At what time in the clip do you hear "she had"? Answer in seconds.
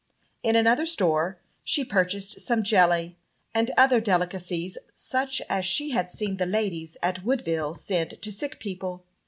5.63-6.09